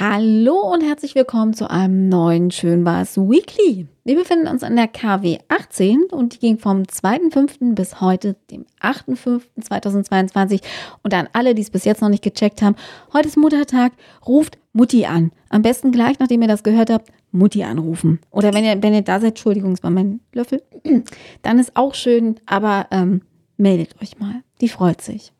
[0.00, 3.86] Hallo und herzlich willkommen zu einem neuen Schönwas Weekly.
[4.02, 7.76] Wir befinden uns an der KW 18 und die ging vom 2.5.
[7.76, 10.62] bis heute, dem 8.5.2022.
[11.04, 12.74] Und an alle, die es bis jetzt noch nicht gecheckt haben,
[13.12, 13.92] heute ist Muttertag,
[14.26, 15.30] ruft Mutti an.
[15.48, 18.18] Am besten gleich, nachdem ihr das gehört habt, Mutti anrufen.
[18.32, 20.60] Oder wenn ihr, wenn ihr da seid, Entschuldigung, es war mein Löffel,
[21.42, 23.22] dann ist auch schön, aber ähm,
[23.56, 24.42] meldet euch mal.
[24.60, 25.33] Die freut sich.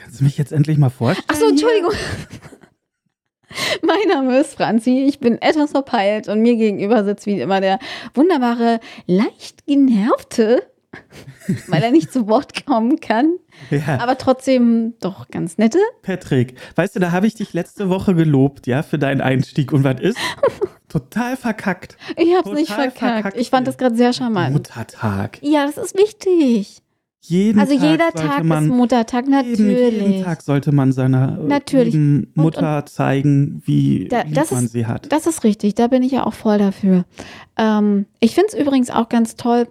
[0.00, 1.26] Kannst du mich jetzt endlich mal vorstellen?
[1.30, 1.92] Ach so, Entschuldigung.
[3.82, 7.78] Mein Name ist Franzi, ich bin etwas verpeilt und mir gegenüber sitzt wie immer der
[8.14, 10.62] wunderbare, leicht genervte,
[11.68, 13.36] weil er nicht zu Wort kommen kann,
[13.70, 13.98] Ja.
[14.00, 15.78] aber trotzdem doch ganz nette.
[16.02, 19.72] Patrick, weißt du, da habe ich dich letzte Woche gelobt, ja, für deinen Einstieg.
[19.72, 20.18] Und was ist?
[20.88, 21.96] Total verkackt.
[22.16, 22.98] Ich hab's nicht Total verkackt.
[22.98, 24.52] verkackt Ich fand das gerade sehr charmant.
[24.52, 25.38] Muttertag.
[25.42, 26.82] Ja, das ist wichtig.
[27.20, 29.92] Jeden Also Tag jeder Tag man, ist Muttertag, Jeden, natürlich.
[30.02, 31.92] jeden Tag sollte man seiner äh, Natürlich.
[31.94, 35.10] lieben Und- Mutter zeigen, wie Da- das man ist- sie hat.
[35.12, 37.04] Das ist richtig, da bin ich ja auch voll dafür.
[37.58, 39.66] Ähm, ich finde es übrigens auch ganz toll,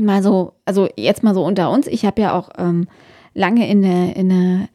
[0.00, 1.86] mal so, also jetzt mal so unter uns.
[1.86, 2.88] Ich habe ja auch ähm,
[3.34, 4.68] lange in der, in der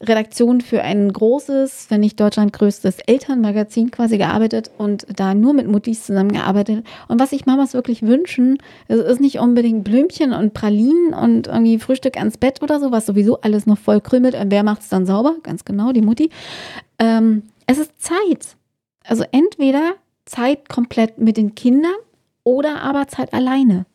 [0.00, 5.68] Redaktion für ein großes, wenn nicht Deutschland größtes Elternmagazin quasi gearbeitet und da nur mit
[5.68, 6.84] Muttis zusammengearbeitet.
[7.08, 8.58] Und was sich Mamas wirklich wünschen,
[8.88, 13.06] es ist nicht unbedingt Blümchen und Pralinen und irgendwie Frühstück ans Bett oder so, was
[13.06, 14.34] sowieso alles noch voll krümelt.
[14.34, 15.36] Und wer macht es dann sauber?
[15.42, 16.30] Ganz genau, die Mutti.
[16.98, 18.56] Ähm, es ist Zeit.
[19.04, 19.94] Also entweder
[20.26, 21.94] Zeit komplett mit den Kindern
[22.44, 23.86] oder aber Zeit alleine.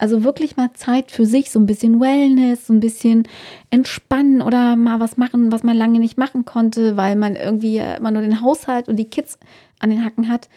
[0.00, 3.28] Also wirklich mal Zeit für sich, so ein bisschen Wellness, so ein bisschen
[3.68, 8.10] entspannen oder mal was machen, was man lange nicht machen konnte, weil man irgendwie immer
[8.10, 9.38] nur den Haushalt und die Kids
[9.78, 10.48] an den Hacken hat.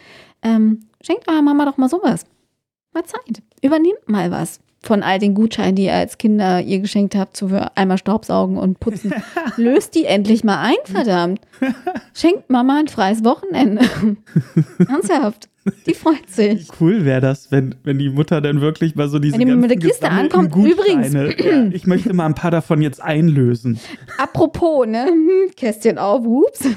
[0.43, 2.25] Ähm, schenkt eurer Mama doch mal sowas.
[2.93, 3.43] Mal Zeit.
[3.61, 7.47] Übernehmt mal was von all den Gutscheinen, die ihr als Kinder ihr geschenkt habt, so
[7.47, 9.13] für einmal Staubsaugen und putzen.
[9.57, 11.39] Löst die endlich mal ein, verdammt.
[12.13, 13.83] Schenkt Mama ein freies Wochenende.
[14.87, 15.49] Ernsthaft.
[15.85, 16.67] Die freut sich.
[16.67, 19.55] Wie cool wäre das, wenn, wenn die Mutter dann wirklich mal so diese Wenn die
[19.55, 23.79] mit der Kiste ankommt, Gutscheine, ja, ich möchte mal ein paar davon jetzt einlösen.
[24.17, 25.07] Apropos, ne?
[25.55, 26.67] Kästchen auf, ups.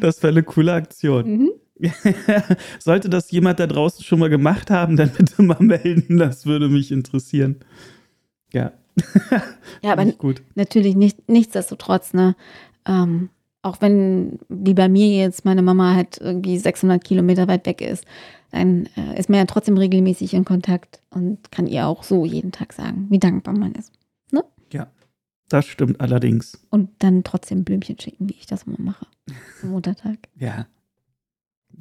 [0.00, 1.30] Das wäre eine coole Aktion.
[1.30, 1.50] Mhm.
[2.78, 6.18] Sollte das jemand da draußen schon mal gemacht haben, dann bitte mal melden.
[6.18, 7.56] Das würde mich interessieren.
[8.52, 8.72] Ja.
[9.82, 10.42] Ja, aber gut.
[10.54, 12.36] natürlich nicht, nichtsdestotrotz, ne?
[12.86, 13.28] Ähm,
[13.60, 18.04] auch wenn, wie bei mir jetzt, meine Mama halt irgendwie 600 Kilometer weit weg ist,
[18.50, 22.52] dann äh, ist man ja trotzdem regelmäßig in Kontakt und kann ihr auch so jeden
[22.52, 23.92] Tag sagen, wie dankbar man ist.
[25.48, 26.58] Das stimmt allerdings.
[26.70, 29.06] Und dann trotzdem Blümchen schicken, wie ich das immer mache.
[29.62, 30.18] Am Muttertag.
[30.36, 30.66] Ja.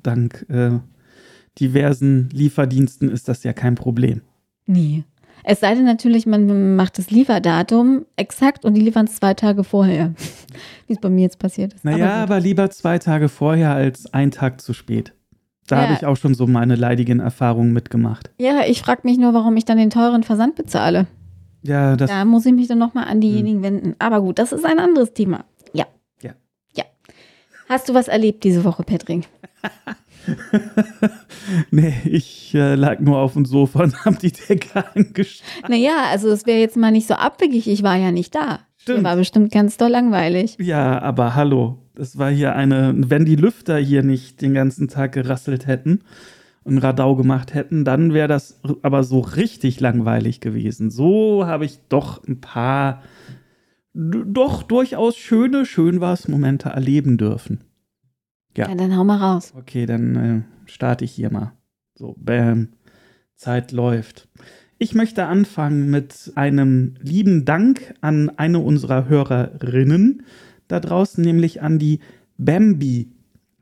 [0.01, 0.79] Dank äh,
[1.59, 4.21] diversen Lieferdiensten ist das ja kein Problem.
[4.65, 5.03] Nee.
[5.45, 9.63] Es sei denn natürlich, man macht das Lieferdatum exakt und die liefern es zwei Tage
[9.65, 10.13] vorher.
[10.87, 11.83] Wie es bei mir jetzt passiert ist.
[11.83, 12.31] Naja, gut.
[12.31, 15.13] aber, lieber zwei Tage vorher als ein Tag zu spät.
[15.67, 15.81] Da Ja.
[15.83, 18.31] habe ich auch schon so meine leidigen Erfahrungen mitgemacht.
[18.39, 21.07] Ja, ich frage mich nur, warum ich dann den teuren Versand bezahle.
[21.61, 23.95] Ja, das Da muss ich mich dann nochmal an diejenigen wenden.
[23.99, 25.45] Aber gut, das ist ein anderes Thema.
[27.73, 29.27] Hast du was erlebt diese Woche, Patrick?
[31.71, 35.69] nee, ich äh, lag nur auf dem Sofa und habe die Decke angestarrt.
[35.69, 37.67] Naja, also es wäre jetzt mal nicht so abwegig.
[37.67, 38.59] Ich war ja nicht da.
[38.77, 39.03] Stimmt.
[39.03, 40.55] War bestimmt ganz doll langweilig.
[40.59, 45.13] Ja, aber hallo, das war hier eine, wenn die Lüfter hier nicht den ganzen Tag
[45.13, 46.01] gerasselt hätten
[46.63, 50.91] und Radau gemacht hätten, dann wäre das aber so richtig langweilig gewesen.
[50.91, 53.01] So habe ich doch ein paar,
[53.93, 57.63] doch durchaus schöne, schön war's Momente erleben dürfen.
[58.55, 58.69] Ja.
[58.69, 59.53] Ja, dann hau mal raus.
[59.55, 61.53] Okay, dann äh, starte ich hier mal.
[61.95, 62.69] So, bam.
[63.35, 64.27] Zeit läuft.
[64.77, 70.23] Ich möchte anfangen mit einem lieben Dank an eine unserer Hörerinnen
[70.67, 71.99] da draußen, nämlich an die
[72.37, 73.12] Bambi.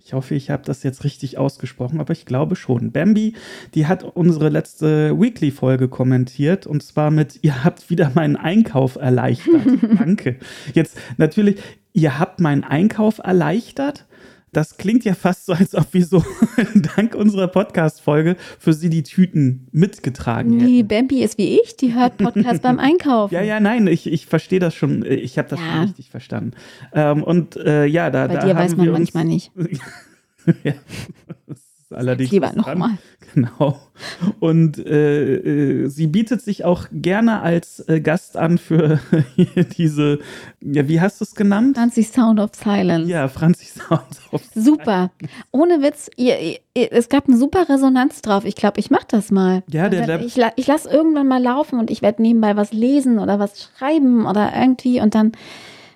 [0.03, 2.91] Ich hoffe, ich habe das jetzt richtig ausgesprochen, aber ich glaube schon.
[2.91, 3.35] Bambi,
[3.75, 9.65] die hat unsere letzte Weekly-Folge kommentiert und zwar mit, ihr habt wieder meinen Einkauf erleichtert.
[9.99, 10.37] Danke.
[10.73, 11.61] Jetzt natürlich,
[11.93, 14.05] ihr habt meinen Einkauf erleichtert.
[14.53, 16.23] Das klingt ja fast so, als ob wir so
[16.95, 20.87] dank unserer Podcast-Folge für sie die Tüten mitgetragen Nee, hätten.
[20.89, 23.33] Bambi ist wie ich, die hört Podcast beim Einkaufen.
[23.33, 25.05] Ja, ja, nein, ich, ich verstehe das schon.
[25.05, 25.71] Ich habe das Ja.
[25.71, 26.51] schon richtig verstanden.
[26.93, 29.51] Ähm, und äh, ja, da, Bei da dir weiß man manchmal nicht.
[30.65, 30.73] ja,
[31.93, 32.91] allerdings Lieber nochmal.
[33.33, 33.79] Genau.
[34.41, 38.99] Und äh, äh, sie bietet sich auch gerne als äh, Gast an für
[39.77, 40.19] diese,
[40.59, 41.77] ja, wie hast du es genannt?
[41.77, 43.09] Franzi Sound of Silence.
[43.09, 45.11] Ja, Franzi Sounds of Super.
[45.51, 46.59] Ohne Witz, ihr, ihr,
[46.91, 48.43] es gab eine super Resonanz drauf.
[48.43, 49.63] Ich glaube, ich mache das mal.
[49.71, 52.73] Ja, der dann- Lab- ich, ich lasse irgendwann mal laufen und ich werde nebenbei was
[52.73, 55.31] lesen oder was schreiben oder irgendwie und dann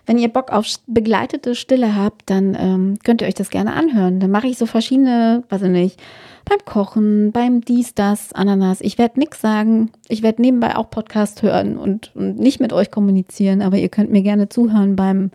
[0.06, 4.20] wenn ihr Bock auf begleitete Stille habt, dann ähm, könnt ihr euch das gerne anhören.
[4.20, 6.02] Dann mache ich so verschiedene, weiß ich nicht,
[6.46, 8.82] beim Kochen, beim dies, das, Ananas.
[8.82, 9.92] Ich werde nichts sagen.
[10.08, 14.12] Ich werde nebenbei auch Podcast hören und, und nicht mit euch kommunizieren, aber ihr könnt
[14.12, 15.32] mir gerne zuhören beim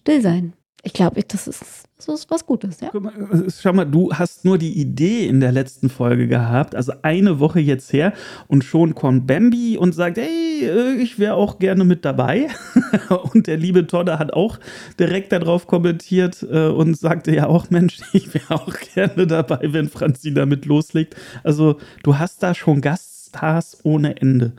[0.00, 0.54] Stillsein.
[0.84, 2.88] Ich glaube, das ist, das ist was Gutes, ja.
[2.88, 7.38] Äh, schau mal, du hast nur die Idee in der letzten Folge gehabt, also eine
[7.38, 8.12] Woche jetzt her,
[8.48, 12.48] und schon kommt Bambi und sagt, hey, äh, ich wäre auch gerne mit dabei.
[13.32, 14.58] und der liebe Todde hat auch
[14.98, 19.88] direkt darauf kommentiert äh, und sagte ja auch, Mensch, ich wäre auch gerne dabei, wenn
[19.88, 21.14] Franzi damit loslegt.
[21.44, 24.52] Also du hast da schon Gaststars ohne Ende.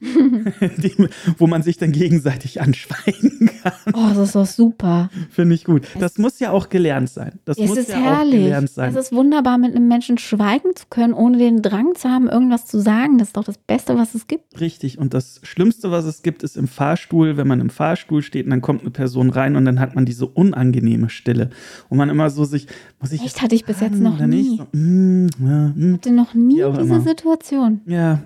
[0.00, 1.08] die,
[1.38, 3.72] wo man sich dann gegenseitig anschweigen kann.
[3.94, 5.10] Oh, das ist doch super.
[5.30, 5.86] Finde ich gut.
[5.98, 7.38] Das es muss ja auch gelernt sein.
[7.44, 8.34] Das es muss ist ja herrlich.
[8.34, 8.90] auch gelernt sein.
[8.94, 12.66] Es ist wunderbar, mit einem Menschen schweigen zu können, ohne den Drang zu haben, irgendwas
[12.66, 13.18] zu sagen.
[13.18, 14.60] Das ist doch das Beste, was es gibt.
[14.60, 14.98] Richtig.
[14.98, 18.50] Und das Schlimmste, was es gibt, ist im Fahrstuhl, wenn man im Fahrstuhl steht und
[18.50, 21.50] dann kommt eine Person rein und dann hat man diese unangenehme Stille.
[21.88, 22.68] Und man immer so sich,
[23.00, 23.24] muss ich.
[23.24, 24.56] Echt hatte ich bis jetzt noch nie.
[24.56, 27.00] So, mm, ja, mm, hatte noch nie diese immer.
[27.00, 27.80] Situation.
[27.86, 28.20] Ja,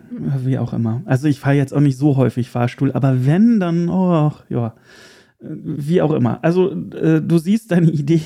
[0.45, 1.03] wie auch immer.
[1.05, 4.75] Also ich fahre jetzt auch nicht so häufig Fahrstuhl, aber wenn, dann, oh, ja
[5.45, 6.39] wie auch immer.
[6.43, 8.23] Also äh, du siehst, deine Idee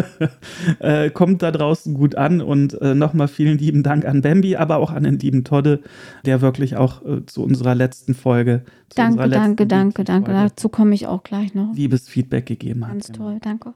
[0.78, 4.76] äh, kommt da draußen gut an und äh, nochmal vielen lieben Dank an Bambi, aber
[4.76, 5.80] auch an den lieben Todde,
[6.24, 8.62] der wirklich auch äh, zu unserer letzten Folge.
[8.94, 10.32] Danke, letzten danke, danke, danke.
[10.32, 11.74] Dazu komme ich auch gleich noch.
[11.74, 12.92] Liebes Feedback gegeben hat.
[12.92, 13.30] Ganz genau.
[13.30, 13.74] toll, danke.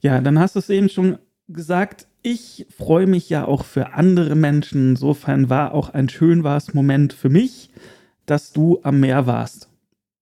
[0.00, 1.18] Ja, dann hast du es eben schon
[1.48, 2.06] gesagt.
[2.22, 4.90] Ich freue mich ja auch für andere Menschen.
[4.90, 7.70] Insofern war auch ein schön war's Moment für mich
[8.30, 9.68] dass du am Meer warst.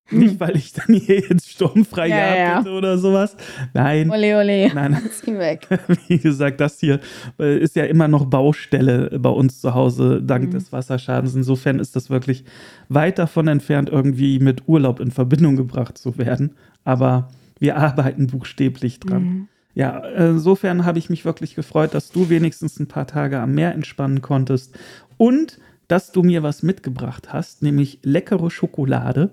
[0.05, 0.19] Hm.
[0.19, 2.59] Nicht, weil ich dann hier jetzt sturmfrei ja, gehabt ja.
[2.59, 3.37] hätte oder sowas.
[3.73, 4.09] Nein.
[4.09, 4.73] Ole, ole.
[4.73, 4.93] Nein.
[5.25, 5.67] weg.
[6.07, 6.99] Wie gesagt, das hier
[7.37, 10.51] ist ja immer noch Baustelle bei uns zu Hause, dank mhm.
[10.51, 11.35] des Wasserschadens.
[11.35, 12.43] Insofern ist das wirklich
[12.87, 16.55] weit davon entfernt, irgendwie mit Urlaub in Verbindung gebracht zu werden.
[16.83, 17.29] Aber
[17.59, 19.23] wir arbeiten buchstäblich dran.
[19.23, 19.47] Mhm.
[19.75, 23.73] Ja, insofern habe ich mich wirklich gefreut, dass du wenigstens ein paar Tage am Meer
[23.73, 24.77] entspannen konntest.
[25.17, 25.59] Und
[25.89, 29.31] dass du mir was mitgebracht hast, nämlich leckere Schokolade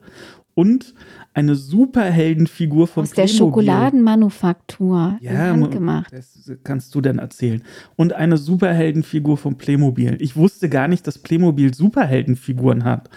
[0.55, 0.95] und
[1.35, 3.33] eine Superheldenfigur von Aus Playmobil.
[3.33, 5.19] der Schokoladenmanufaktur.
[5.21, 6.13] Ja, handgemacht.
[6.13, 7.63] Das kannst du denn erzählen.
[7.95, 10.17] Und eine Superheldenfigur von Playmobil.
[10.19, 13.11] Ich wusste gar nicht, dass Playmobil Superheldenfiguren hat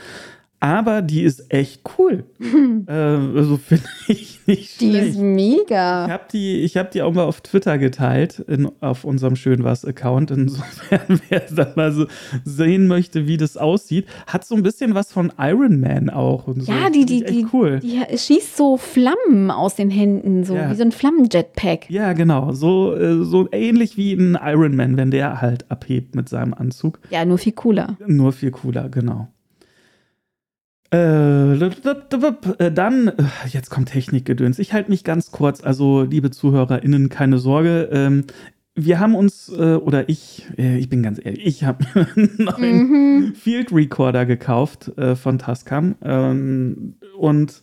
[0.59, 2.25] aber die ist echt cool.
[2.87, 5.09] äh, also finde ich nicht Die schlecht.
[5.09, 6.05] ist mega.
[6.05, 10.31] Ich habe die, hab die auch mal auf Twitter geteilt, in, auf unserem Schönwas-Account.
[10.31, 12.07] Insofern, wer dann mal so
[12.43, 16.47] sehen möchte, wie das aussieht, hat so ein bisschen was von Iron Man auch.
[16.47, 16.71] Und so.
[16.71, 17.79] Ja, die, die, die, cool.
[17.79, 20.69] die schießt so Flammen aus den Händen, so ja.
[20.69, 21.89] wie so ein Flammenjetpack.
[21.89, 22.51] Ja, genau.
[22.51, 26.99] So, äh, so ähnlich wie ein Iron Man, wenn der halt abhebt mit seinem Anzug.
[27.11, 27.97] Ja, nur viel cooler.
[28.05, 29.29] Nur viel cooler, genau.
[30.91, 33.13] Äh, dann, äh,
[33.47, 34.59] jetzt kommt Technikgedöns.
[34.59, 35.63] Ich halte mich ganz kurz.
[35.63, 37.89] Also, liebe ZuhörerInnen, keine Sorge.
[37.91, 38.25] Ähm,
[38.75, 42.87] wir haben uns, äh, oder ich, äh, ich bin ganz ehrlich, ich habe einen neuen
[42.89, 43.35] mhm.
[43.35, 45.95] Field Recorder gekauft von Tascam.
[46.01, 47.61] Ähm, und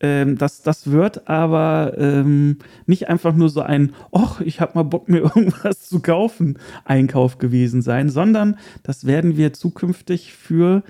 [0.00, 4.82] ähm, das, das wird aber ähm, nicht einfach nur so ein, ach, ich habe mal
[4.82, 10.82] Bock, mir irgendwas zu kaufen, Einkauf gewesen sein, sondern das werden wir zukünftig für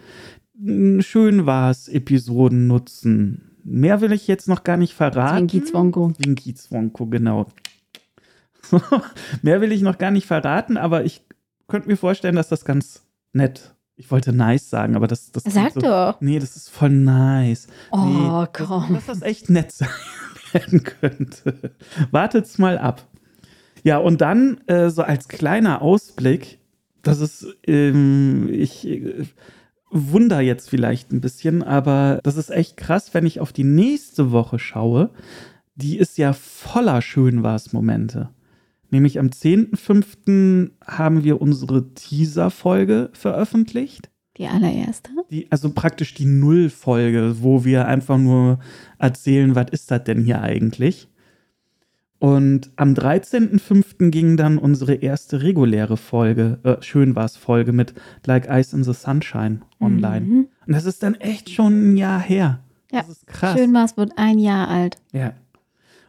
[1.01, 3.51] schön war es, Episoden nutzen.
[3.65, 5.49] Mehr will ich jetzt noch gar nicht verraten.
[5.49, 6.13] Zwinki Zwonko.
[6.13, 7.47] Zwinki Zwonko, genau.
[9.43, 11.23] Mehr will ich noch gar nicht verraten, aber ich
[11.69, 13.03] könnte mir vorstellen, dass das ganz
[13.33, 13.75] nett.
[13.97, 15.31] Ich wollte nice sagen, aber das.
[15.33, 16.21] das Sag so, doch.
[16.21, 17.69] Nee, das ist voll nice.
[17.93, 18.94] Oh, nee, komm.
[18.94, 19.89] Dass, dass das echt nett sein
[20.53, 21.75] werden könnte.
[22.11, 23.06] Wartet's mal ab.
[23.83, 26.59] Ja, und dann äh, so als kleiner Ausblick,
[27.03, 28.87] das ist, ähm, ich.
[28.87, 29.27] Äh,
[29.94, 34.32] wunder jetzt vielleicht ein bisschen, aber das ist echt krass, wenn ich auf die nächste
[34.32, 35.10] Woche schaue.
[35.77, 38.31] Die ist ja voller Schönwas-Momente.
[38.91, 40.70] Nämlich am 10.05.
[40.84, 44.10] haben wir unsere Teaser-Folge veröffentlicht.
[44.36, 45.10] Die allererste?
[45.31, 48.58] Die, also praktisch die Null-Folge, wo wir einfach nur
[48.98, 51.08] erzählen, was ist das denn hier eigentlich?
[52.25, 54.09] Und am 13.05.
[54.09, 57.93] ging dann unsere erste reguläre Folge, äh, schön war's Folge mit
[58.25, 60.21] Like Ice in the Sunshine online.
[60.25, 60.49] Mhm.
[60.67, 62.61] Und das ist dann echt schon ein Jahr her.
[62.91, 63.59] Ja, das ist krass.
[63.59, 64.97] Schön war's wird ein Jahr alt.
[65.13, 65.35] Ja.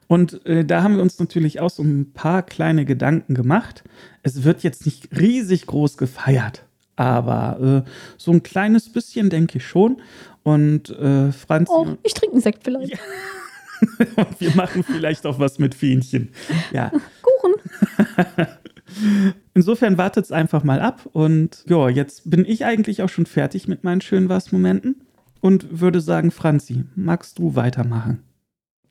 [0.07, 3.83] Und äh, da haben wir uns natürlich auch so ein paar kleine Gedanken gemacht.
[4.23, 6.63] Es wird jetzt nicht riesig groß gefeiert,
[6.95, 9.97] aber äh, so ein kleines bisschen denke ich schon.
[10.43, 11.69] Und äh, Franz.
[11.69, 12.93] Oh, ich trinke einen Sekt vielleicht.
[12.93, 12.99] Ja.
[14.15, 16.29] Und wir machen vielleicht auch was mit Fähnchen.
[16.71, 16.91] Ja.
[17.21, 17.53] Kuchen.
[19.53, 21.07] Insofern wartet es einfach mal ab.
[21.11, 25.01] Und ja, jetzt bin ich eigentlich auch schon fertig mit meinen schönen Was-Momenten
[25.41, 28.23] und würde sagen, Franzi, magst du weitermachen?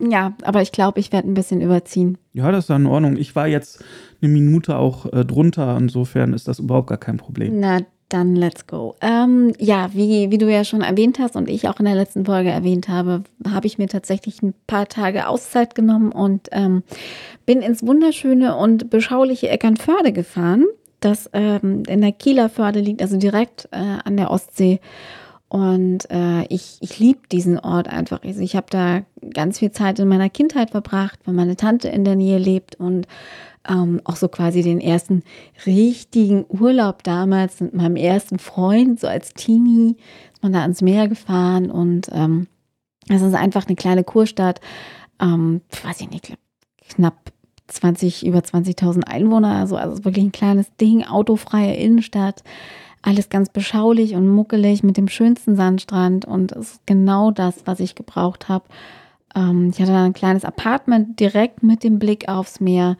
[0.00, 2.18] Ja, aber ich glaube, ich werde ein bisschen überziehen.
[2.32, 3.16] Ja, das ist in Ordnung.
[3.16, 3.84] Ich war jetzt
[4.20, 7.60] eine Minute auch äh, drunter, insofern ist das überhaupt gar kein Problem.
[7.60, 8.94] Na, dann let's go.
[9.00, 12.24] Ähm, ja, wie, wie du ja schon erwähnt hast und ich auch in der letzten
[12.24, 16.82] Folge erwähnt habe, habe ich mir tatsächlich ein paar Tage Auszeit genommen und ähm,
[17.46, 20.66] bin ins wunderschöne und beschauliche Eckernförde gefahren,
[21.00, 24.80] das ähm, in der Kieler Förde liegt, also direkt äh, an der Ostsee.
[25.54, 28.24] Und äh, ich, ich liebe diesen Ort einfach.
[28.24, 32.02] Also ich habe da ganz viel Zeit in meiner Kindheit verbracht, weil meine Tante in
[32.02, 33.06] der Nähe lebt und
[33.68, 35.22] ähm, auch so quasi den ersten
[35.64, 39.94] richtigen Urlaub damals mit meinem ersten Freund, so als Teenie,
[40.32, 42.48] ist man da ans Meer gefahren und ähm,
[43.08, 44.60] es ist einfach eine kleine Kurstadt,
[45.22, 46.36] ähm, weiß ich nicht,
[46.88, 47.30] knapp
[47.68, 52.42] 20, über 20.000 Einwohner, also, also wirklich ein kleines Ding, autofreie Innenstadt,
[53.04, 57.80] alles ganz beschaulich und muckelig mit dem schönsten Sandstrand und es ist genau das, was
[57.80, 58.64] ich gebraucht habe.
[59.34, 62.96] Ähm, ich hatte ein kleines Apartment direkt mit dem Blick aufs Meer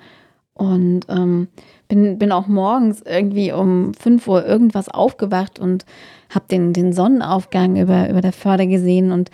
[0.53, 1.49] und ähm,
[1.89, 5.87] bin, bin auch morgens irgendwie um 5 Uhr irgendwas aufgewacht und
[6.29, 9.11] habe den, den Sonnenaufgang über, über der Förde gesehen.
[9.11, 9.31] Und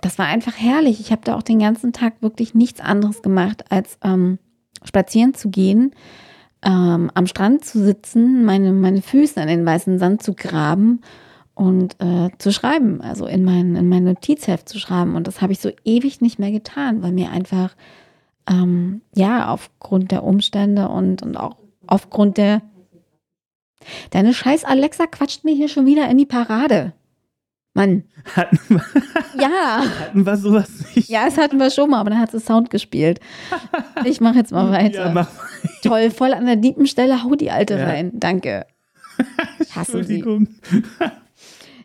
[0.00, 0.98] das war einfach herrlich.
[0.98, 4.38] Ich habe da auch den ganzen Tag wirklich nichts anderes gemacht, als ähm,
[4.82, 5.92] spazieren zu gehen,
[6.62, 11.00] ähm, am Strand zu sitzen, meine, meine Füße in den weißen Sand zu graben
[11.54, 15.14] und äh, zu schreiben, also in mein, in mein Notizheft zu schreiben.
[15.16, 17.74] Und das habe ich so ewig nicht mehr getan, weil mir einfach
[18.48, 22.62] ähm, ja, aufgrund der Umstände und, und auch aufgrund der.
[24.10, 26.92] Deine scheiß Alexa quatscht mir hier schon wieder in die Parade.
[27.76, 28.04] Mann.
[28.34, 28.82] Hatten wir,
[29.38, 29.82] ja.
[30.00, 31.08] hatten wir sowas nicht?
[31.10, 33.20] Ja, das hatten wir schon mal, aber dann hat sie Sound gespielt.
[34.04, 35.06] Ich mache jetzt mal weiter.
[35.06, 35.28] Ja, mach
[35.82, 37.84] Toll, voll an der diepen Stelle, hau die Alte Ja.
[37.84, 38.12] rein.
[38.14, 38.66] Danke.
[39.76, 40.48] Entschuldigung.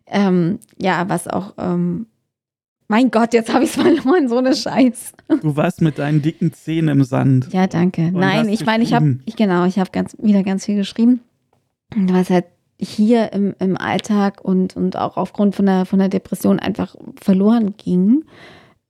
[0.07, 1.53] Ähm, ja, was auch.
[1.57, 2.07] Ähm,
[2.88, 5.13] mein Gott, jetzt habe ich es verloren, so eine Scheiß.
[5.41, 7.51] Du warst mit deinen dicken Zähnen im Sand.
[7.51, 8.07] Ja, danke.
[8.07, 11.19] Und Nein, ich meine, ich habe, ich, genau, ich habe ganz, wieder ganz viel geschrieben.
[11.95, 12.45] Was halt
[12.81, 17.75] hier im, im Alltag und, und auch aufgrund von der, von der Depression einfach verloren
[17.77, 18.25] ging,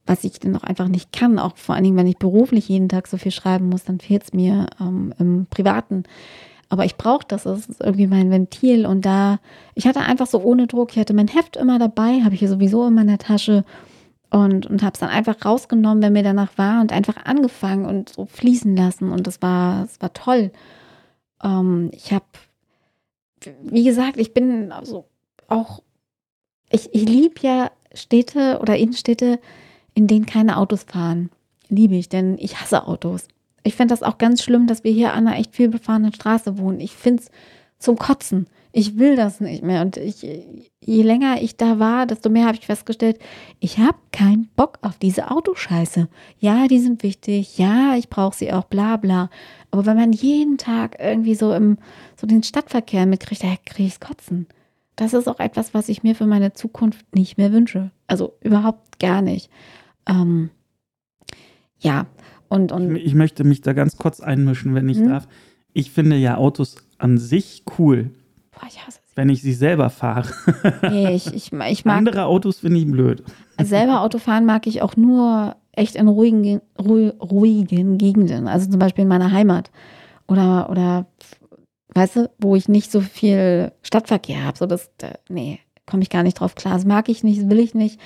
[0.05, 1.39] was ich dann auch einfach nicht kann.
[1.39, 4.23] Auch vor allen Dingen, wenn ich beruflich jeden Tag so viel schreiben muss, dann fehlt
[4.23, 6.03] es mir ähm, im Privaten.
[6.69, 8.85] Aber ich brauche das, das ist irgendwie mein Ventil.
[8.85, 9.39] Und da,
[9.75, 12.49] ich hatte einfach so ohne Druck, ich hatte mein Heft immer dabei, habe ich hier
[12.49, 13.65] sowieso in meiner Tasche
[14.29, 18.07] und, und habe es dann einfach rausgenommen, wenn mir danach war und einfach angefangen und
[18.07, 19.11] so fließen lassen.
[19.11, 20.51] Und das war, das war toll.
[21.43, 22.23] Ähm, ich habe,
[23.63, 25.05] wie gesagt, ich bin also
[25.47, 25.81] auch,
[26.69, 29.39] ich, ich liebe ja Städte oder Innenstädte,
[29.93, 31.29] in denen keine Autos fahren.
[31.69, 33.27] Liebe ich, denn ich hasse Autos.
[33.63, 36.57] Ich finde das auch ganz schlimm, dass wir hier an einer echt viel befahrenen Straße
[36.57, 36.79] wohnen.
[36.79, 37.31] Ich finde es
[37.79, 38.47] zum Kotzen.
[38.73, 39.81] Ich will das nicht mehr.
[39.81, 43.19] Und ich, je länger ich da war, desto mehr habe ich festgestellt,
[43.59, 46.07] ich habe keinen Bock auf diese Autoscheiße.
[46.39, 47.57] Ja, die sind wichtig.
[47.57, 49.29] Ja, ich brauche sie auch, bla bla.
[49.71, 51.77] Aber wenn man jeden Tag irgendwie so im
[52.15, 54.47] so den Stadtverkehr mitkriegt, da kriege ich Kotzen.
[54.95, 57.91] Das ist auch etwas, was ich mir für meine Zukunft nicht mehr wünsche.
[58.07, 59.49] Also überhaupt gar nicht.
[60.07, 60.49] Ähm,
[61.79, 62.05] ja,
[62.47, 65.09] und, und Ich möchte mich da ganz kurz einmischen, wenn ich Mhm.
[65.09, 65.27] darf.
[65.73, 68.11] Ich finde ja Autos an sich cool,
[68.61, 70.23] boah, ich hasse wenn ich sie selber fahre.
[70.29, 70.89] sie.
[70.89, 73.23] Nee, ich, ich, ich mag Andere Autos finde ich blöd.
[73.61, 78.47] selber Autofahren mag ich auch nur echt in ruhigen, ruhi- ruhigen Gegenden.
[78.47, 79.69] Also zum Beispiel in meiner Heimat.
[80.27, 81.07] Oder, oder
[81.93, 84.57] weißt du, wo ich nicht so viel Stadtverkehr habe.
[84.57, 86.75] So das, da, nee, komme ich gar nicht drauf klar.
[86.75, 87.99] Das mag ich nicht, das will ich nicht.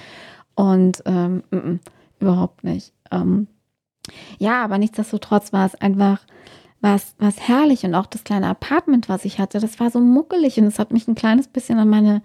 [0.55, 1.79] Und ähm, mm, mm,
[2.19, 2.93] überhaupt nicht.
[3.11, 3.47] Ähm,
[4.39, 6.21] ja, aber nichtsdestotrotz war es einfach
[6.85, 10.59] was, was herrlich und auch das kleine Apartment, was ich hatte, das war so muckelig
[10.59, 12.21] und es hat mich ein kleines bisschen an meine,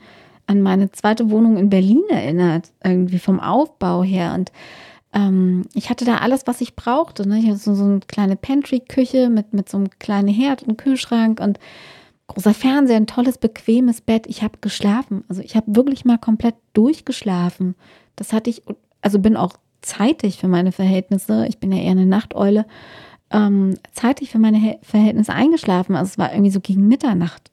[0.47, 4.35] an meine zweite Wohnung in Berlin erinnert, irgendwie vom Aufbau her.
[4.35, 4.53] Und
[5.15, 7.27] ähm, ich hatte da alles, was ich brauchte.
[7.27, 7.39] Ne?
[7.39, 11.41] Ich hatte so, so eine kleine Pantry-Küche mit, mit so einem kleinen Herd und Kühlschrank
[11.41, 11.59] und
[12.27, 14.27] großer Fernseher, ein tolles, bequemes Bett.
[14.27, 15.25] Ich habe geschlafen.
[15.31, 17.77] Also ich habe wirklich mal komplett durchgeschlafen.
[18.15, 18.63] Das hatte ich,
[19.01, 21.47] also bin auch zeitig für meine Verhältnisse.
[21.49, 22.67] Ich bin ja eher eine Nachteule.
[23.33, 25.95] Ähm, zeitig für meine Verhältnisse eingeschlafen.
[25.95, 27.51] Also es war irgendwie so gegen Mitternacht.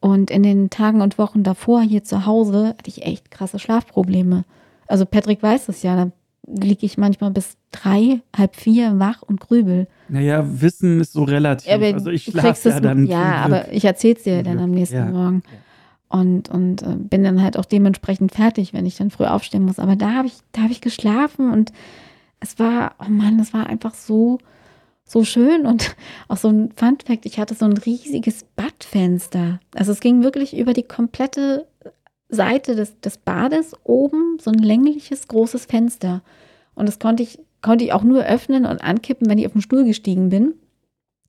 [0.00, 4.44] Und in den Tagen und Wochen davor hier zu Hause hatte ich echt krasse Schlafprobleme.
[4.86, 6.10] Also Patrick weiß es ja, da
[6.46, 9.86] liege ich manchmal bis drei, halb vier wach und grübel.
[10.08, 11.68] Naja, Wissen ist so relativ.
[11.68, 13.06] Ja, aber also ich schlafe es ja dann.
[13.06, 15.06] Ja, aber ich erzähle es dir dann am nächsten ja.
[15.06, 15.42] Morgen.
[16.08, 19.78] Und, und äh, bin dann halt auch dementsprechend fertig, wenn ich dann früh aufstehen muss.
[19.78, 21.72] Aber da habe ich, da habe ich geschlafen und
[22.40, 24.38] es war, oh Mann, es war einfach so,
[25.04, 25.66] so schön.
[25.66, 25.96] Und
[26.28, 29.60] auch so ein Fun Fact, ich hatte so ein riesiges Badfenster.
[29.74, 31.66] Also es ging wirklich über die komplette
[32.28, 36.22] Seite des, des Bades oben, so ein längliches, großes Fenster.
[36.74, 39.62] Und das konnte ich konnte ich auch nur öffnen und ankippen, wenn ich auf den
[39.62, 40.54] Stuhl gestiegen bin,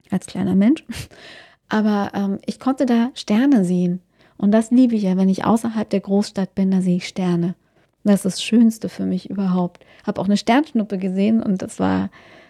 [0.09, 0.83] als kleiner Mensch.
[1.69, 4.01] Aber ähm, ich konnte da Sterne sehen.
[4.37, 7.55] Und das liebe ich ja, wenn ich außerhalb der Großstadt bin, da sehe ich Sterne.
[8.03, 9.85] Das ist das Schönste für mich überhaupt.
[10.05, 12.09] Habe auch eine Sternschnuppe gesehen und das war,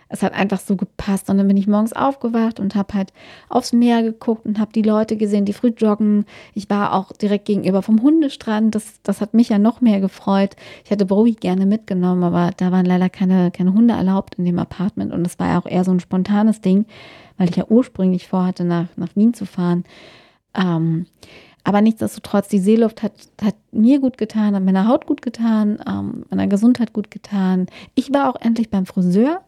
[0.09, 1.29] es hat einfach so gepasst.
[1.29, 3.13] Und dann bin ich morgens aufgewacht und habe halt
[3.49, 6.25] aufs Meer geguckt und habe die Leute gesehen, die früh joggen.
[6.53, 8.75] Ich war auch direkt gegenüber vom Hundestrand.
[8.75, 10.55] Das, das hat mich ja noch mehr gefreut.
[10.83, 14.59] Ich hätte Bowie gerne mitgenommen, aber da waren leider keine, keine Hunde erlaubt in dem
[14.59, 15.11] Apartment.
[15.11, 16.85] Und das war ja auch eher so ein spontanes Ding,
[17.37, 19.83] weil ich ja ursprünglich vorhatte, nach, nach Wien zu fahren.
[20.55, 21.07] Ähm,
[21.63, 26.25] aber nichtsdestotrotz, die Seeluft hat, hat mir gut getan, hat meiner Haut gut getan, ähm,
[26.29, 27.67] meiner Gesundheit gut getan.
[27.95, 29.41] Ich war auch endlich beim Friseur.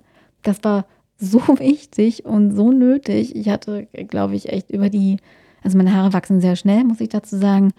[0.45, 0.85] Das war
[1.17, 3.35] so wichtig und so nötig.
[3.35, 5.17] Ich hatte, glaube ich, echt über die,
[5.63, 7.73] also meine Haare wachsen sehr schnell, muss ich dazu sagen.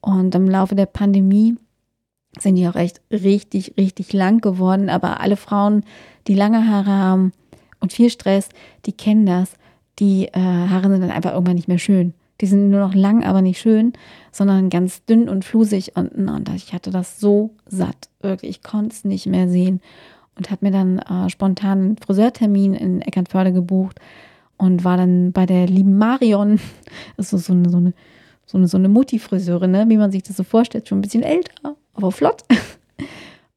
[0.00, 1.56] Und im Laufe der Pandemie
[2.38, 4.88] sind die auch echt richtig, richtig lang geworden.
[4.88, 5.84] Aber alle Frauen,
[6.26, 7.32] die lange Haare haben
[7.80, 8.48] und viel Stress,
[8.86, 9.54] die kennen das.
[9.98, 12.14] Die äh, Haare sind dann einfach irgendwann nicht mehr schön.
[12.40, 13.92] Die sind nur noch lang, aber nicht schön,
[14.32, 16.28] sondern ganz dünn und flusig unten.
[16.28, 18.08] Und ich hatte das so satt.
[18.20, 19.80] Wirklich, ich konnte es nicht mehr sehen.
[20.36, 24.00] Und habe mir dann äh, spontan einen Friseurtermin in Eckernförde gebucht
[24.56, 26.60] und war dann bei der lieben Marion.
[27.16, 27.94] Das ist so eine, so eine,
[28.46, 29.88] so eine, so eine Mutti-Friseurin, ne?
[29.88, 30.88] wie man sich das so vorstellt.
[30.88, 32.42] Schon ein bisschen älter, aber flott.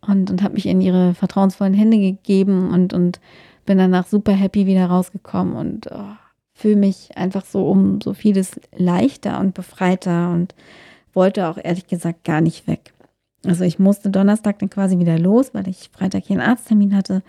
[0.08, 3.20] Und, und habe mich in ihre vertrauensvollen Hände gegeben und, und
[3.66, 5.56] bin danach super happy wieder rausgekommen.
[5.56, 6.16] Und oh,
[6.54, 10.56] fühle mich einfach so um so vieles leichter und befreiter und
[11.14, 12.94] wollte auch ehrlich gesagt gar nicht weg.
[13.46, 17.24] Also ich musste Donnerstag dann quasi wieder los, weil ich Freitag hier einen Arzttermin hatte.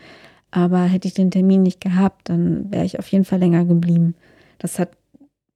[0.51, 4.15] Aber hätte ich den Termin nicht gehabt, dann wäre ich auf jeden Fall länger geblieben.
[4.59, 4.91] Das hat,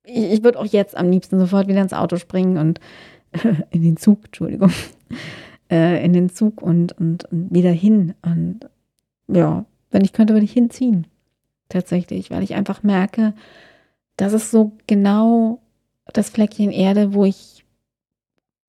[0.04, 2.80] ich, ich würde auch jetzt am liebsten sofort wieder ins Auto springen und
[3.70, 4.72] in den Zug, Entschuldigung,
[5.70, 8.14] äh, in den Zug und, und, und wieder hin.
[8.22, 8.68] Und
[9.28, 11.06] ja, wenn ich könnte, würde ich hinziehen
[11.68, 13.32] tatsächlich, weil ich einfach merke,
[14.16, 15.60] das ist so genau
[16.12, 17.59] das Fleckchen Erde, wo ich,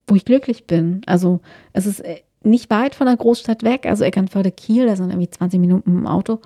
[0.07, 1.01] wo ich glücklich bin.
[1.05, 1.41] Also
[1.73, 5.29] es ist äh, nicht weit von der Großstadt weg, also Eckernförde Kiel, da sind irgendwie
[5.29, 6.39] 20 Minuten im Auto.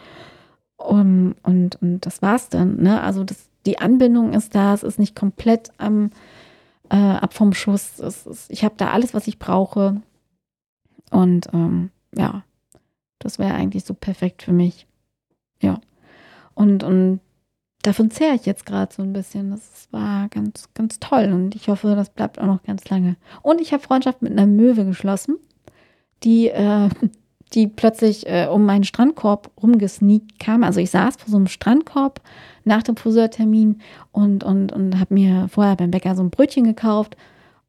[0.77, 2.81] Um, und, und das war's dann.
[2.81, 3.01] Ne?
[3.01, 6.11] Also das, die Anbindung ist da, es ist nicht komplett am,
[6.89, 7.99] äh, ab vom Schuss.
[7.99, 10.01] Ist, ich habe da alles, was ich brauche.
[11.11, 12.43] Und ähm, ja,
[13.19, 14.85] das wäre eigentlich so perfekt für mich.
[15.61, 15.79] Ja.
[16.53, 17.21] Und, und
[17.85, 19.51] davon zehre ich jetzt gerade so ein bisschen.
[19.51, 23.15] Das war ganz, ganz toll und ich hoffe, das bleibt auch noch ganz lange.
[23.41, 25.37] Und ich habe Freundschaft mit einer Möwe geschlossen,
[26.23, 26.89] die, äh,
[27.53, 30.63] die plötzlich äh, um meinen Strandkorb rumgesneakt kam.
[30.63, 32.21] Also ich saß vor so einem Strandkorb
[32.63, 33.79] nach dem Friseurtermin
[34.11, 37.15] und, und, und habe mir vorher beim Bäcker so ein Brötchen gekauft.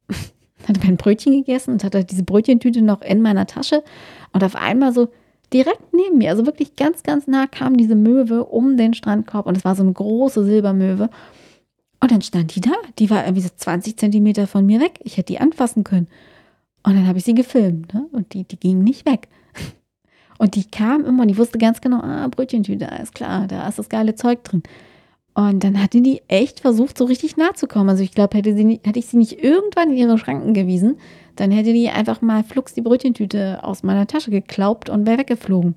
[0.67, 3.85] hatte mein Brötchen gegessen und hatte diese Brötchentüte noch in meiner Tasche.
[4.33, 5.09] Und auf einmal so
[5.53, 9.57] direkt neben mir, also wirklich ganz, ganz nah kam diese Möwe um den Strandkorb und
[9.57, 11.11] es war so eine große Silbermöwe.
[12.01, 15.01] Und dann stand die da, die war irgendwie so 20 Zentimeter von mir weg.
[15.03, 16.09] Ich hätte die anfassen können.
[16.83, 18.07] Und dann habe ich sie gefilmt ne?
[18.13, 19.29] und die, die ging nicht weg.
[20.39, 23.79] Und die kam immer und ich wusste ganz genau, ah, Brötchentüte, alles klar, da ist
[23.79, 24.63] das geile Zeug drin.
[25.37, 27.91] Und dann hatte die echt versucht, so richtig nah zu kommen.
[27.91, 30.97] Also ich glaube, hätte, hätte ich sie nicht irgendwann in ihre Schranken gewiesen,
[31.37, 35.75] dann hätte die einfach mal flugs die Brötchentüte aus meiner Tasche geklaubt und wäre weggeflogen.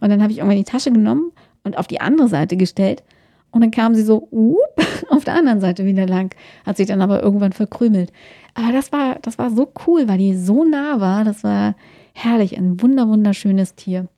[0.00, 1.30] Und dann habe ich irgendwann die Tasche genommen
[1.62, 3.04] und auf die andere Seite gestellt.
[3.52, 4.56] Und dann kam sie so uh,
[5.10, 8.12] auf der anderen Seite wieder lang, hat sich dann aber irgendwann verkrümelt.
[8.54, 11.22] Aber das war, das war so cool, weil die so nah war.
[11.22, 11.76] Das war
[12.14, 14.08] herrlich, ein wunder wunderschönes Tier.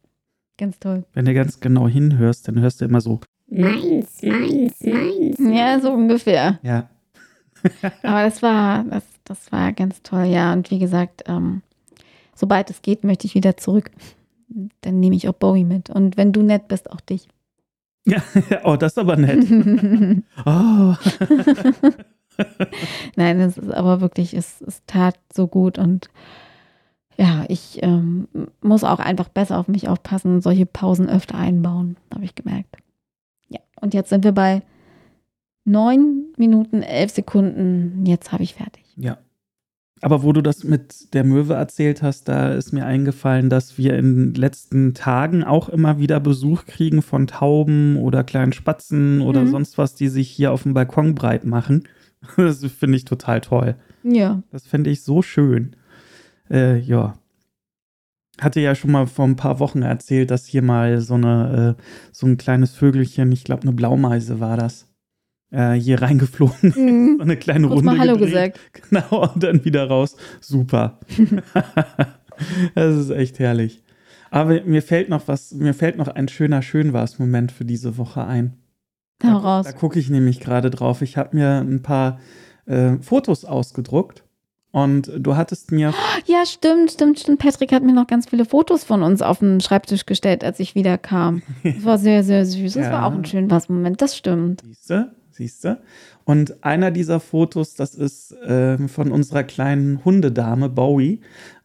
[0.56, 1.04] Ganz toll.
[1.12, 5.38] Wenn du ganz genau hinhörst, dann hörst du immer so Meins, meins, meins.
[5.38, 6.58] Ja, so ungefähr.
[6.62, 6.88] Ja.
[8.02, 10.52] aber das war, das, das war ganz toll, ja.
[10.52, 11.62] Und wie gesagt, ähm,
[12.34, 13.90] sobald es geht, möchte ich wieder zurück.
[14.82, 15.90] Dann nehme ich auch Bowie mit.
[15.90, 17.28] Und wenn du nett bist, auch dich.
[18.06, 18.22] Ja,
[18.64, 19.44] oh, das ist aber nett.
[20.46, 20.94] oh.
[23.16, 26.08] Nein, es ist aber wirklich, es, es tat so gut und
[27.16, 28.28] ja, ich ähm,
[28.60, 32.76] muss auch einfach besser auf mich aufpassen und solche Pausen öfter einbauen, habe ich gemerkt.
[33.80, 34.62] Und jetzt sind wir bei
[35.64, 38.04] 9 Minuten, 11 Sekunden.
[38.06, 38.84] Jetzt habe ich fertig.
[38.96, 39.18] Ja.
[40.00, 43.96] Aber wo du das mit der Möwe erzählt hast, da ist mir eingefallen, dass wir
[43.96, 49.42] in den letzten Tagen auch immer wieder Besuch kriegen von Tauben oder kleinen Spatzen oder
[49.42, 49.50] mhm.
[49.50, 51.84] sonst was, die sich hier auf dem Balkon breit machen.
[52.36, 53.76] Das finde ich total toll.
[54.02, 54.42] Ja.
[54.50, 55.76] Das finde ich so schön.
[56.50, 57.16] Äh, ja.
[58.40, 61.82] Hatte ja schon mal vor ein paar Wochen erzählt, dass hier mal so eine, äh,
[62.12, 64.86] so ein kleines Vögelchen, ich glaube eine Blaumeise war das,
[65.50, 66.72] äh, hier reingeflogen.
[66.76, 67.16] Mhm.
[67.18, 67.92] so eine kleine Kurz Runde.
[67.92, 68.54] Mal Hallo gedreht.
[68.54, 68.60] gesagt.
[68.90, 70.16] Genau, und dann wieder raus.
[70.40, 71.00] Super.
[72.74, 73.82] das ist echt herrlich.
[74.30, 78.58] Aber mir fällt noch was, mir fällt noch ein schöner Schönwars-Moment für diese Woche ein.
[79.20, 79.66] Da, raus.
[79.66, 81.02] da gucke ich nämlich gerade drauf.
[81.02, 82.20] Ich habe mir ein paar
[82.66, 84.24] äh, Fotos ausgedruckt
[84.70, 85.92] und du hattest mir
[86.26, 87.38] Ja, stimmt, stimmt, stimmt.
[87.38, 90.74] Patrick hat mir noch ganz viele Fotos von uns auf den Schreibtisch gestellt, als ich
[90.74, 91.42] wieder kam.
[91.64, 92.74] Das war sehr, sehr süß.
[92.74, 92.92] Das Ja.
[92.92, 94.62] war auch ein schöner Moment, das stimmt.
[94.62, 95.78] Siehste, siehste.
[96.24, 101.20] Und einer dieser Fotos, das ist ähm, von unserer kleinen Hundedame Bowie,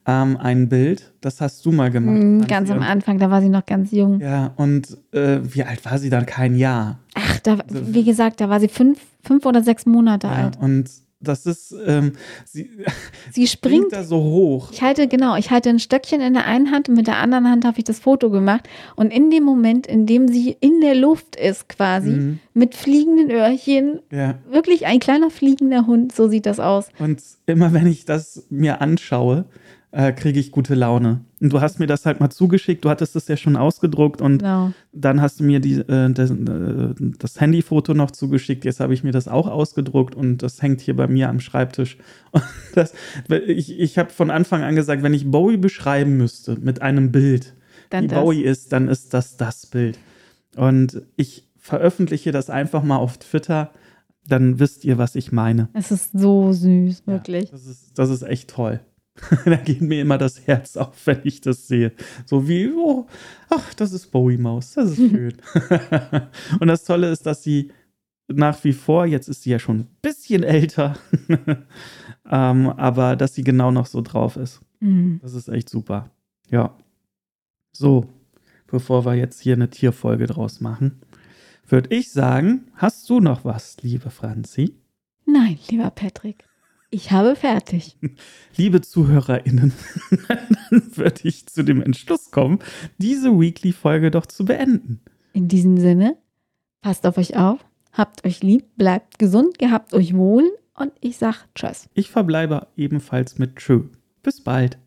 [0.05, 1.13] ähm, ein Bild.
[1.19, 2.15] Das hast du mal gemacht.
[2.15, 4.21] Mhm, ganz am Anfang, da war sie noch ganz jung.
[4.21, 6.25] Ja, und äh, wie alt war sie dann?
[6.25, 6.99] Kein Jahr.
[7.15, 10.57] Ach, da, wie gesagt, da war sie fünf, fünf oder sechs Monate Ja, alt.
[10.61, 10.89] und
[11.23, 12.13] das ist, ähm,
[12.45, 12.69] sie
[13.31, 13.93] Sie springt springt.
[13.93, 14.69] da so hoch.
[14.71, 17.49] Ich halte, genau, ich halte ein Stöckchen in der einen Hand und mit der anderen
[17.49, 18.67] Hand habe ich das Foto gemacht.
[18.95, 22.39] Und in dem Moment, in dem sie in der Luft ist, quasi, Mhm.
[22.53, 26.87] mit fliegenden Öhrchen, Ja, wirklich ein kleiner fliegender Hund, so sieht das aus.
[26.99, 29.45] und immer wenn ich das mir anschaue,
[29.91, 31.21] äh, kriege ich gute Laune.
[31.43, 34.37] Und du hast mir das halt mal zugeschickt, du hattest es ja schon ausgedruckt und
[34.39, 34.71] Genau.
[34.93, 38.63] dann hast du mir die, äh, das, äh, das Handyfoto noch zugeschickt.
[38.63, 41.97] Jetzt habe ich mir das auch ausgedruckt und das hängt hier bei mir am Schreibtisch.
[42.75, 42.93] Das,
[43.45, 47.53] ich ich habe von Anfang an gesagt, wenn ich Bowie beschreiben müsste mit einem Bild,
[47.91, 48.19] Dann wie das.
[48.19, 49.99] Bowie ist, dann ist das das Bild.
[50.55, 53.69] Und ich veröffentliche das einfach mal auf Twitter,
[54.27, 55.67] dann wisst ihr, was ich meine.
[55.73, 57.45] Es ist so süß, wirklich.
[57.45, 58.79] Ja, das, ist, das ist echt toll.
[59.45, 61.93] da geht mir immer das Herz auf, wenn ich das sehe.
[62.25, 63.05] So wie, oh,
[63.49, 65.33] ach, das ist Bowie-Maus, das ist schön.
[66.59, 67.71] Und das Tolle ist, dass sie
[68.27, 70.97] nach wie vor, jetzt ist sie ja schon ein bisschen älter,
[72.29, 74.61] ähm, aber dass sie genau noch so drauf ist.
[74.79, 75.19] Mhm.
[75.21, 76.09] Das ist echt super.
[76.49, 76.75] Ja.
[77.71, 78.05] So,
[78.67, 81.01] bevor wir jetzt hier eine Tierfolge draus machen,
[81.67, 84.75] würde ich sagen, hast du noch was, liebe Franzi?
[85.25, 86.45] Nein, lieber Patrick,
[86.93, 87.97] ich habe fertig.
[88.55, 89.73] Liebe ZuhörerInnen,
[90.27, 92.59] dann würde ich zu dem Entschluss kommen,
[92.97, 95.01] diese Weekly-Folge doch zu beenden.
[95.33, 96.17] In diesem Sinne,
[96.81, 100.43] passt auf euch auf, habt euch lieb, bleibt gesund, gehabt euch wohl
[100.75, 101.89] und ich sag Tschüss.
[101.95, 103.85] Ich verbleibe ebenfalls mit Tschö.
[104.21, 104.77] Bis bald.